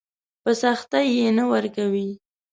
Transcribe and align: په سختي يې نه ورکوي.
په 0.43 0.51
سختي 0.61 1.03
يې 1.17 1.27
نه 1.37 1.43
ورکوي. 1.51 2.09